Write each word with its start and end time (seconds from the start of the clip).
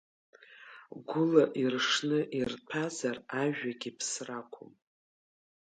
Гәыла 1.07 1.43
иршны 1.61 2.19
ирҭәазар 2.39 3.17
ажәагьы 3.41 3.91
ԥсрақәым. 3.97 4.71